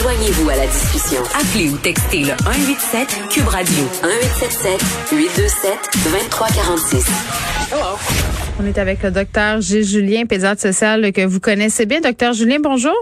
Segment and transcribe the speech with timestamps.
[0.00, 1.20] Joignez-vous à la discussion.
[1.34, 5.72] Appelez ou textez le 187 Cube Radio 1877 827
[6.04, 7.06] 2346.
[8.60, 12.00] On est avec le docteur Gilles Julien, pédiatre social que vous connaissez bien.
[12.00, 12.94] Docteur Julien, bonjour.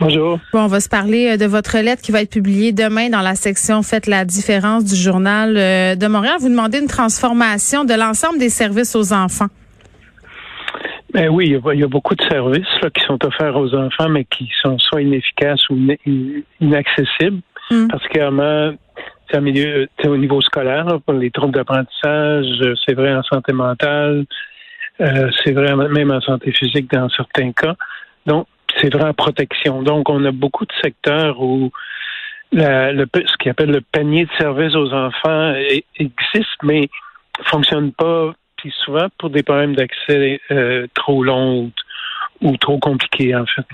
[0.00, 0.38] Bonjour.
[0.52, 3.22] Bon, on va se parler euh, de votre lettre qui va être publiée demain dans
[3.22, 6.36] la section Faites la différence du journal euh, de Montréal.
[6.40, 9.48] Vous demandez une transformation de l'ensemble des services aux enfants.
[11.12, 14.50] Ben oui, il y, a, beaucoup de services qui sont offerts aux enfants, mais qui
[14.62, 15.76] sont soit inefficaces ou
[16.60, 17.88] inaccessibles, mm.
[17.88, 18.72] particulièrement
[19.40, 22.46] milieu, au niveau scolaire, pour les troubles d'apprentissage,
[22.86, 24.26] c'est vrai en santé mentale,
[25.00, 27.74] euh, c'est vrai même en santé physique dans certains cas.
[28.26, 29.82] Donc, c'est vrai en protection.
[29.82, 31.70] Donc, on a beaucoup de secteurs où
[32.52, 35.54] la, le, ce qu'on appelle le panier de services aux enfants
[35.98, 36.88] existe, mais
[37.44, 41.72] fonctionne pas, puis souvent pour des problèmes d'accès euh, trop longs
[42.40, 43.66] ou trop compliqués, en fait.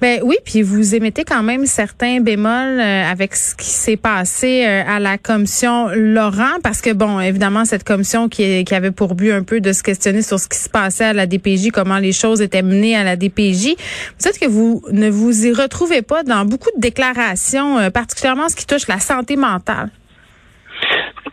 [0.00, 4.64] Ben oui, puis vous émettez quand même certains bémols euh, avec ce qui s'est passé
[4.66, 9.14] euh, à la commission Laurent, parce que bon, évidemment, cette commission qui, qui, avait pour
[9.14, 11.98] but un peu de se questionner sur ce qui se passait à la DPJ, comment
[11.98, 13.74] les choses étaient menées à la DPJ.
[14.18, 18.56] Dites que vous ne vous y retrouvez pas dans beaucoup de déclarations, euh, particulièrement ce
[18.56, 19.90] qui touche la santé mentale.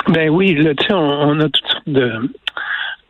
[0.10, 2.12] Ben oui, là, tu sais, on, a toutes sortes de,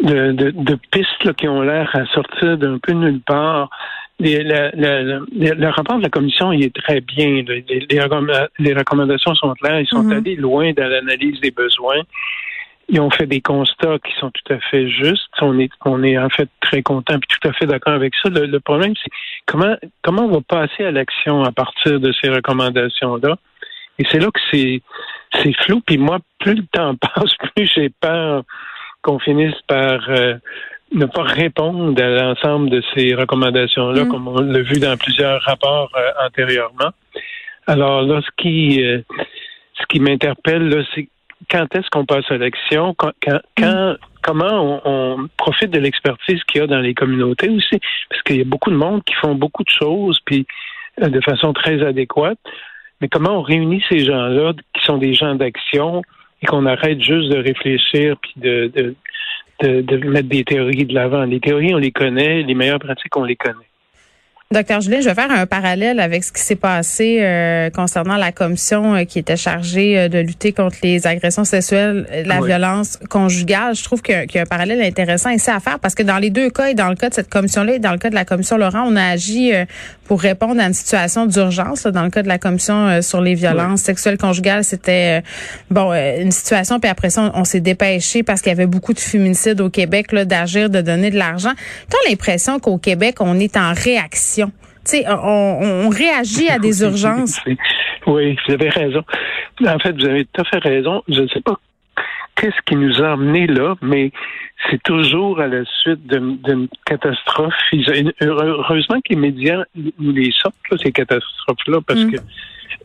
[0.01, 3.69] de, de, pistes qui ont l'air à sortir d'un peu nulle part
[4.19, 7.43] le, rapport de la commission, il est très bien.
[7.47, 9.79] Les, recommandations sont claires.
[9.79, 10.17] Ils sont mm-hmm.
[10.17, 12.01] allés loin dans l'analyse des besoins.
[12.89, 15.29] Ils ont fait des constats qui sont tout à fait justes.
[15.41, 18.29] On est, on est en fait très content et tout à fait d'accord avec ça.
[18.29, 19.11] Le, problème, c'est
[19.45, 23.37] comment, comment on va passer à l'action à partir de ces recommandations-là?
[23.99, 25.81] Et c'est là que c'est flou.
[25.85, 28.43] Puis moi, plus le temps passe, plus j'ai peur
[29.01, 30.35] qu'on finisse par euh,
[30.91, 34.09] ne pas répondre à l'ensemble de ces recommandations-là, mm.
[34.09, 36.91] comme on l'a vu dans plusieurs rapports euh, antérieurement.
[37.67, 39.01] Alors là, ce qui, euh,
[39.79, 41.07] ce qui m'interpelle, c'est
[41.49, 43.97] quand est-ce qu'on passe à l'action, quand, quand, mm.
[44.23, 47.79] comment on, profite de l'expertise qu'il y a dans les communautés aussi,
[48.09, 50.45] parce qu'il y a beaucoup de monde qui font beaucoup de choses, puis
[51.01, 52.39] euh, de façon très adéquate.
[53.01, 56.01] Mais comment on réunit ces gens-là, qui sont des gens d'action,
[56.41, 58.71] et qu'on arrête juste de réfléchir puis de,
[59.61, 61.23] de, de, mettre des théories de l'avant.
[61.23, 63.68] Les théories, on les connaît, les meilleures pratiques, on les connaît.
[64.51, 68.31] Docteur Julien, je vais faire un parallèle avec ce qui s'est passé euh, concernant la
[68.31, 73.75] commission euh, qui était chargée euh, de lutter contre les agressions sexuelles, la violence conjugale.
[73.75, 76.31] Je trouve qu'il y, a un parallèle intéressant ici à faire parce que dans les
[76.31, 78.25] deux cas, et dans le cas de cette commission-là et dans le cas de la
[78.25, 79.51] commission Laurent, on a agi
[80.05, 81.83] pour répondre à une situation d'urgence.
[81.83, 85.21] Dans le cas de la commission sur les violences sexuelles conjugales, c'était
[85.69, 88.99] bon une situation, puis après ça, on, s'est dépêché parce qu'il y avait beaucoup de
[88.99, 91.51] féminicides au Québec d'agir, de donner de l'argent.
[91.87, 94.38] Tu as l'impression qu'au Québec, on est en réaction
[95.07, 97.39] on, on, réagit à des urgences.
[98.07, 99.03] Oui, vous avez raison.
[99.65, 101.03] En fait, vous avez tout à fait raison.
[101.07, 101.59] Je ne sais pas
[102.35, 104.11] qu'est-ce qui nous a amenés là, mais
[104.69, 107.53] c'est toujours à la suite d'une catastrophe.
[108.21, 112.11] Heureusement que les médias nous les sortent, ces catastrophes-là, parce mm.
[112.11, 112.17] que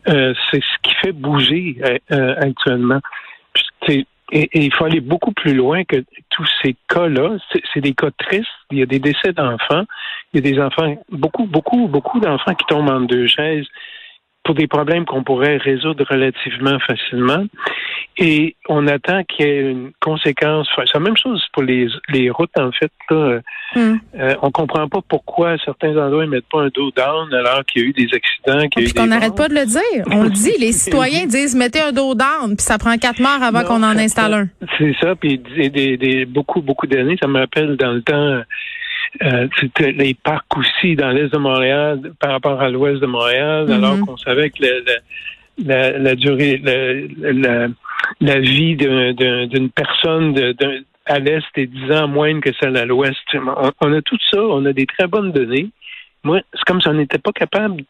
[0.09, 2.99] euh, c'est ce qui fait bouger euh, euh, actuellement.
[4.31, 7.37] Et, il faut aller beaucoup plus loin que tous ces cas-là.
[7.73, 8.47] C'est des cas tristes.
[8.71, 9.85] Il y a des décès d'enfants.
[10.33, 13.67] Il y a des enfants, beaucoup, beaucoup, beaucoup d'enfants qui tombent en deux chaises
[14.45, 17.43] pour des problèmes qu'on pourrait résoudre relativement facilement.
[18.17, 20.69] Et on attend qu'il y ait une conséquence.
[20.77, 22.91] C'est la même chose pour les, les routes, en fait.
[23.09, 23.39] Là.
[23.75, 23.95] Mm.
[24.19, 27.81] Euh, on comprend pas pourquoi certains endroits ne mettent pas un dos down alors qu'il
[27.81, 28.67] y a eu des accidents.
[28.69, 30.05] Qu'il y a eu qu'on n'arrête pas de le dire.
[30.11, 30.53] On le dit.
[30.59, 33.97] Les citoyens disent mettez un dos down, puis ça prend quatre morts avant qu'on en
[33.97, 34.47] installe un.
[34.77, 35.15] C'est ça.
[35.15, 38.43] Puis des, des, des, beaucoup, beaucoup d'années, ça me rappelle dans le temps
[39.21, 43.71] euh, c'était les parcs aussi dans l'est de Montréal par rapport à l'ouest de Montréal,
[43.71, 44.05] alors mhm.
[44.05, 44.63] qu'on savait que
[45.63, 47.67] la, la, durée, la,
[48.21, 50.55] la vie d'une personne de,
[51.05, 53.17] à l'est est dix ans moindre que celle à l'ouest.
[53.33, 55.69] On, a tout ça, on a des très bonnes données.
[56.23, 57.83] Moi, c'est comme si on n'était pas capable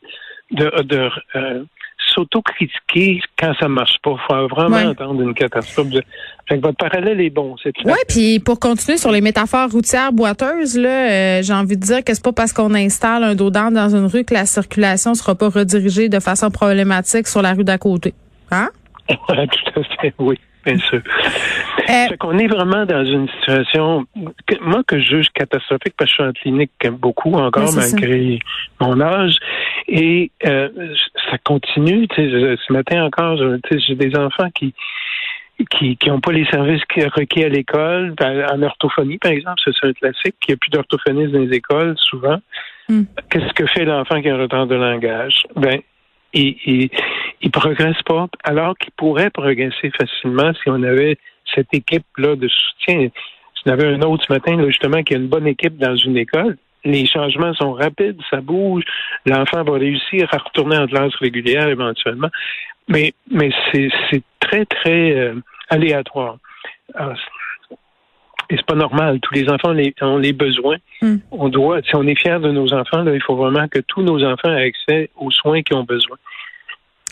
[0.51, 1.63] de, de euh,
[1.97, 4.11] s'autocritiquer quand ça marche pas.
[4.11, 5.87] Il faut vraiment attendre une catastrophe.
[6.49, 10.89] votre parallèle est bon, c'est Oui, puis pour continuer sur les métaphores routières boiteuses, là,
[10.89, 14.05] euh, j'ai envie de dire que c'est pas parce qu'on installe un dos dans une
[14.05, 18.13] rue que la circulation sera pas redirigée de façon problématique sur la rue d'à côté.
[18.51, 18.69] Hein?
[19.09, 21.01] tout à fait, oui bien sûr.
[21.89, 24.05] Euh, qu'on est vraiment dans une situation,
[24.61, 28.39] moi que je juge catastrophique parce que je suis en clinique beaucoup encore malgré
[28.81, 29.37] mon âge
[29.87, 30.69] et euh,
[31.29, 32.07] ça continue.
[32.15, 34.73] ce matin encore, j'ai des enfants qui
[35.69, 36.81] qui n'ont pas les services
[37.15, 40.35] requis à l'école, en orthophonie, par exemple, c'est un classique.
[40.47, 42.39] Il n'y a plus d'orthophonistes dans les écoles, souvent.
[42.89, 43.03] Hmm.
[43.29, 45.43] Qu'est-ce que fait l'enfant qui a un retard de langage?
[45.55, 45.79] Ben,
[46.33, 46.89] ils,
[47.41, 51.17] ils progressent pas, alors qu'ils pourraient progresser facilement si on avait
[51.53, 53.09] cette équipe-là de soutien.
[53.55, 55.95] Si on avait un autre ce matin, là, justement, qui a une bonne équipe dans
[55.95, 58.83] une école, les changements sont rapides, ça bouge,
[59.25, 62.29] l'enfant va réussir à retourner en classe régulière éventuellement.
[62.87, 63.89] Mais, mais c'est
[64.39, 65.35] très, très euh,
[65.69, 66.37] aléatoire.
[66.93, 67.17] Alors,
[68.49, 69.19] et c'est pas normal.
[69.21, 70.77] Tous les enfants ont les besoins.
[71.01, 71.15] Mm.
[71.31, 74.03] On doit, si on est fier de nos enfants, là, il faut vraiment que tous
[74.03, 76.17] nos enfants aient accès aux soins qu'ils ont besoin.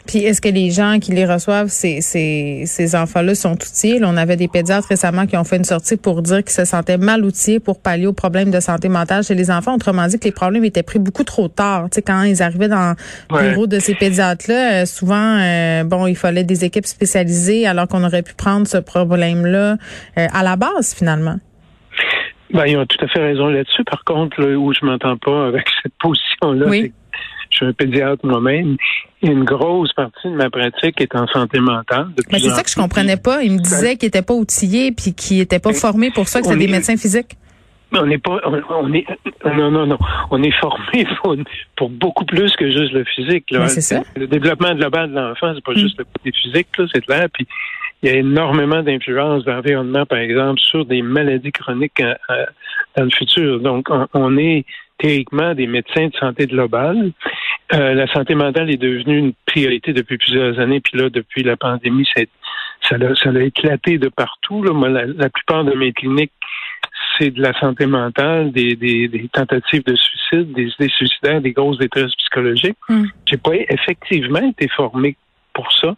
[0.06, 4.00] Puis est-ce que les gens qui les reçoivent, ces, ces, ces enfants-là sont outillés?
[4.04, 6.98] on avait des pédiatres récemment qui ont fait une sortie pour dire qu'ils se sentaient
[6.98, 9.76] mal outillés pour pallier aux problèmes de santé mentale chez les enfants.
[9.76, 11.90] Autrement dit, que les problèmes étaient pris beaucoup trop tard.
[11.90, 12.96] Tu sais, quand ils arrivaient dans
[13.32, 17.88] le bureau de ces pédiatres-là, euh, souvent, euh, bon, il fallait des équipes spécialisées alors
[17.88, 19.78] qu'on aurait pu prendre ce problème-là
[20.18, 21.38] euh, à la base, finalement.
[22.54, 23.84] Ben, ils ont tout à fait raison là-dessus.
[23.86, 26.94] Par contre, là, où je m'entends pas avec cette position-là, oui
[27.54, 28.78] je suis un pédiatre moi-même.
[29.22, 32.08] Une grosse partie de ma pratique est en santé mentale.
[32.32, 33.44] Mais c'est ça que je comprenais pas.
[33.44, 36.48] Il me disait qu'il était pas outillé puis qu'il était pas formé pour ça, que
[36.48, 37.38] c'est des médecins physiques.
[37.96, 39.06] On n'est pas, on, est,
[39.46, 40.00] non, non, non.
[40.32, 41.06] On est formé
[41.76, 43.52] pour, beaucoup plus que juste le physique.
[43.52, 43.68] Là.
[43.68, 44.02] c'est ça.
[44.16, 45.78] Le développlement global de l'enfant, c'est pas mm.
[45.78, 47.28] juste le côté physique, là, c'est clair.
[47.32, 47.48] Puis
[48.02, 52.46] il y a énormément d'influence d'environnement, par exemple, sur des maladies chroniques euh, euh,
[52.98, 53.60] dans le futur.
[53.60, 54.66] Donc, on est
[55.04, 57.12] théoriquement des médecins de santé globale.
[57.74, 61.58] Euh, la santé mentale est devenue une priorité depuis plusieurs années, puis là, depuis la
[61.58, 62.24] pandémie, ça,
[62.90, 64.64] ça, a, ça a éclaté de partout.
[64.64, 64.72] Là.
[64.72, 66.32] Moi, la, plupart de mes cliniques,
[67.18, 71.52] c'est de la santé mentale, des, des, des, tentatives de suicide, des idées suicidaires, des
[71.52, 72.78] grosses détresses psychologiques.
[72.90, 73.04] Mm.
[73.26, 75.16] J'ai pas effectivement été formé
[75.54, 75.96] pour ça.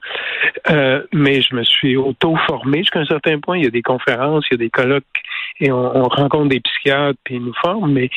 [0.69, 3.57] Euh, mais je me suis auto-formé jusqu'à un certain point.
[3.57, 5.05] Il y a des conférences, il y a des colloques
[5.59, 8.09] et on, rencontre des psychiatres puis ils nous forment, mais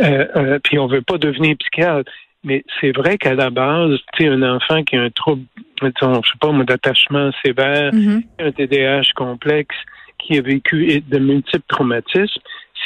[0.00, 2.10] euh, euh, puis on veut pas devenir psychiatre.
[2.44, 5.42] Mais c'est vrai qu'à la base, tu sais, un enfant qui a un trouble,
[5.80, 8.22] disons, je sais pas, d'attachement sévère, mm-hmm.
[8.40, 9.76] un TDAH complexe,
[10.18, 12.40] qui a vécu de multiples traumatismes,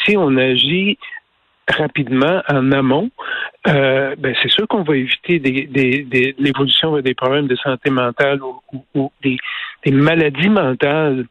[0.04, 0.98] si on agit
[1.68, 3.10] rapidement en amont,
[3.66, 7.90] euh, ben c'est sûr qu'on va éviter des, des, des, l'évolution des problèmes de santé
[7.90, 9.36] mentale ou, ou, des,
[9.84, 11.26] des, maladies mentales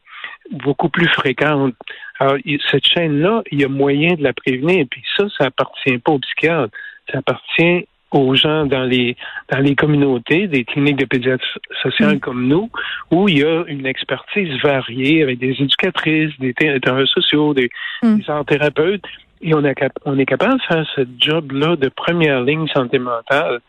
[0.50, 1.74] beaucoup plus fréquentes.
[2.18, 2.36] Alors,
[2.70, 4.80] cette chaîne-là, il y a moyen de la prévenir.
[4.80, 6.72] Et puis ça, ça appartient pas aux psychiatres.
[7.10, 9.16] Ça appartient aux gens dans les
[9.50, 11.48] dans les communautés, des cliniques de pédiatrie
[11.82, 12.20] sociale mm.
[12.20, 12.70] comme nous,
[13.10, 17.68] où il y a une expertise variée avec des éducatrices, des travailleurs sociaux, des,
[18.02, 18.16] mm.
[18.16, 19.04] des thérapeutes
[19.42, 19.62] et on,
[20.04, 23.60] on est capable de faire ce job-là de première ligne santé mentale.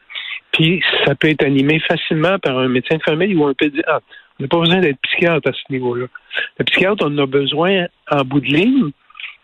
[0.54, 4.02] Puis ça peut être animé facilement par un médecin de famille ou un pédiatre.
[4.40, 6.06] On n'a pas besoin d'être psychiatre à ce niveau-là.
[6.60, 8.92] Le psychiatre, on en a besoin en bout de ligne.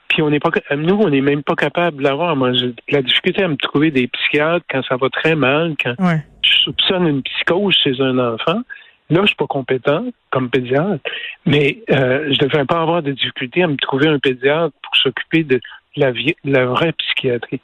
[0.10, 2.36] Puis on n'est pas, nous, on n'est même pas capable de l'avoir.
[2.36, 5.96] Moi, j'ai la difficulté à me trouver des psychiatres quand ça va très mal, quand
[6.44, 8.62] je soupçonne une psychose chez un enfant.
[9.10, 11.04] Là, je suis pas compétent comme pédiatre,
[11.46, 15.44] mais euh, je devrais pas avoir de difficulté à me trouver un pédiatre pour s'occuper
[15.44, 15.60] de
[15.96, 16.12] la,
[16.44, 17.60] la vraie psychiatrie.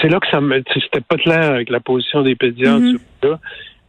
[0.00, 2.80] C'est là que ça me, c'était pas clair avec la position des pédiatres.
[3.22, 3.38] Mm-hmm.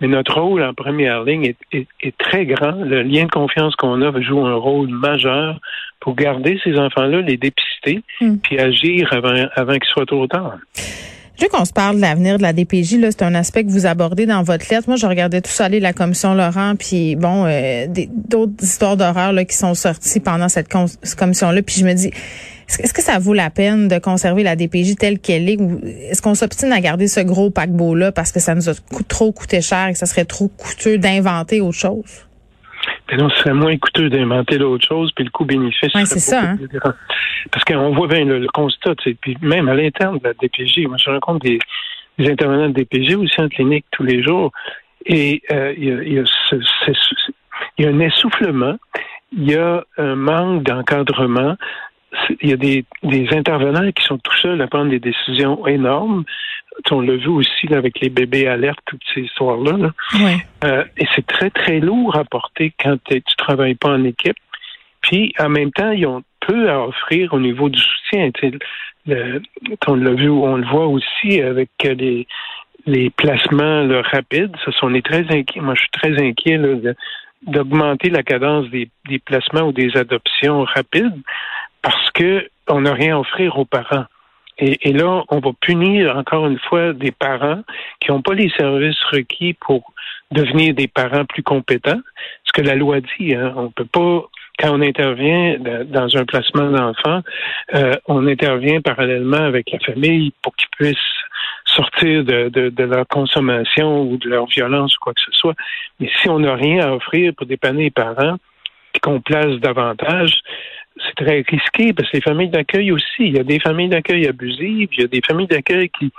[0.01, 2.73] Mais notre rôle en première ligne est, est, très grand.
[2.73, 5.59] Le lien de confiance qu'on a joue un rôle majeur
[6.01, 8.37] pour garder ces enfants-là, les dépister, mm.
[8.43, 10.57] puis agir avant, avant qu'il soit trop tard.
[11.37, 12.97] Je veux qu'on se parle de l'avenir de la DPJ.
[12.97, 14.87] Là, c'est un aspect que vous abordez dans votre lettre.
[14.87, 19.33] Moi, je regardais tout ça aller la commission Laurent, puis bon, euh, d'autres histoires d'horreur
[19.33, 21.61] là qui sont sorties pendant cette commission-là.
[21.61, 22.11] Puis je me dis,
[22.67, 26.21] est-ce que ça vaut la peine de conserver la DPJ telle qu'elle est, ou est-ce
[26.21, 28.73] qu'on s'obstine à garder ce gros paquebot-là parce que ça nous a
[29.07, 32.25] trop coûté cher et que ça serait trop coûteux d'inventer autre chose?
[33.07, 35.91] Ben non, ce serait moins coûteux d'inventer d'autres choses, puis le coût-bénéfice.
[35.93, 36.41] Oui, c'est ça.
[36.41, 36.57] Hein?
[37.51, 41.09] Parce qu'on voit bien le, constat, puis même à l'interne de la DPJ, moi je
[41.11, 41.59] rencontre des,
[42.19, 44.51] intervenants de DPJ aussi en clinique tous les jours,
[45.05, 46.23] et euh, il y, a,
[47.77, 48.77] y a un essoufflement,
[49.37, 51.57] il y a un manque d'encadrement,
[52.41, 56.23] il y a des, des, intervenants qui sont tout seuls à prendre des décisions énormes.
[56.91, 59.91] On l'a vu aussi avec les bébés alertes, toutes ces histoires-là.
[60.63, 64.37] Euh, et c'est très, très lourd à porter quand tu travailles pas en équipe.
[65.01, 68.29] Puis, en même temps, ils ont peu à offrir au niveau du soutien.
[69.07, 69.41] Le,
[69.87, 72.27] on l'a vu, on le voit aussi avec les,
[72.85, 74.55] les placements rapides.
[74.63, 75.61] Ça, on est très inquiet.
[75.61, 76.59] Moi, je suis très inquiet
[77.43, 81.21] d'augmenter la cadence des, des placements ou des adoptions rapides
[81.85, 84.05] parce que on n'a rien à offrir aux parents.
[84.57, 87.61] Et, là, on va punir encore une fois des parents
[87.99, 89.93] qui n'ont pas les services requis pour
[90.31, 91.99] devenir des parents plus compétents.
[92.45, 94.23] Ce que la loi dit, hein, on peut pas
[94.57, 97.21] quand on intervient dans un placement d'enfant,
[97.75, 100.97] euh, on intervient parallèlement avec la famille pour qu'ils puissent
[101.65, 105.55] sortir de, de, leur consommation ou de leur violence ou quoi que ce soit.
[105.99, 108.37] Mais si on n'a rien à offrir pour dépanner les parents,
[109.01, 110.41] qu'on place davantage,
[110.97, 114.27] c'est très risqué parce que les familles d'accueil aussi, il y a des familles d'accueil
[114.27, 116.11] abusives, il y a des familles d'accueil qui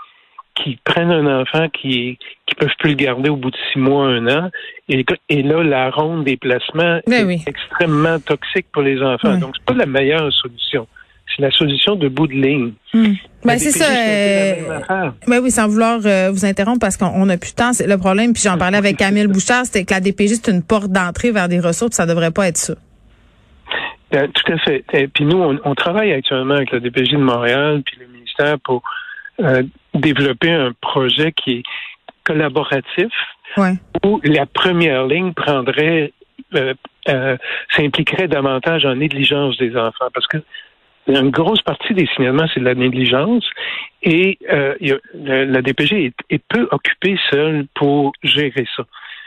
[0.55, 4.07] qui prennent un enfant qui qui peuvent plus le garder au bout de six mois,
[4.07, 4.51] un an,
[4.89, 9.37] et, et là la ronde des placements ben est extrêmement toxique pour les enfants.
[9.37, 10.87] Donc c'est pas la meilleure solution.
[11.35, 12.73] C'est la solution de bout de ligne.
[12.95, 13.15] Hmm.
[13.45, 13.85] Ben, c'est ça.
[13.91, 17.73] Euh, ben oui, sans vouloir euh, vous interrompre parce qu'on n'a plus de temps.
[17.73, 18.33] C'est le problème.
[18.33, 21.49] Puis j'en parlais avec Camille Bouchard, c'était que la DPJ c'est une porte d'entrée vers
[21.49, 21.97] des ressources.
[21.97, 22.75] Ça devrait pas être ça.
[24.11, 24.85] Ben, tout à fait.
[24.93, 28.83] Et puis nous, on, travaille actuellement avec la DPJ de Montréal puis le ministère pour
[29.41, 29.63] euh,
[29.95, 31.63] développer un projet qui est
[32.25, 33.13] collaboratif
[34.05, 36.13] où la première ligne prendrait
[36.55, 36.75] euh,
[37.09, 37.37] euh,
[37.71, 40.39] s'impliquerait davantage en négligence des enfants parce que
[41.09, 43.45] une grosse partie des signalements, c'est de la négligence
[44.03, 44.75] et euh,
[45.15, 48.83] la DPG est, peu occupée seule pour gérer ça.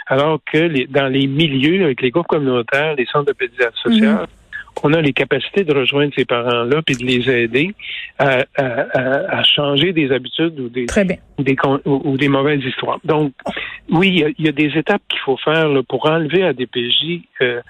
[0.08, 4.26] Alors que les, dans les milieux, avec les groupes communautaires, les centres de pédiatrie sociale,
[4.26, 4.39] mm-hmm
[4.84, 7.74] on a les capacités de rejoindre ces parents-là puis de les aider
[8.18, 10.86] à, changer des habitudes ou des,
[11.86, 13.00] Ou des, mauvaises histoires.
[13.04, 13.34] Donc,
[13.90, 17.62] oui, il y, a des étapes qu'il faut faire pour enlever à DPJ euh,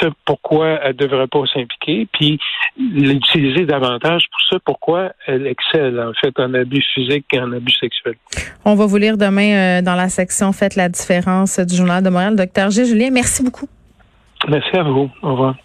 [0.00, 2.38] ce pourquoi elle ne devrait pas s'impliquer, puis
[2.76, 7.72] l'utiliser davantage pour ce pourquoi elle excelle, en fait, en abus physique et en abus
[7.72, 8.14] sexuel.
[8.64, 12.10] On va vous lire demain euh, dans la section Faites la différence du Journal de
[12.10, 12.36] Montréal.
[12.36, 12.84] Docteur G.
[12.84, 13.68] Julien, merci beaucoup.
[14.48, 15.10] Merci à vous.
[15.22, 15.56] Au revoir.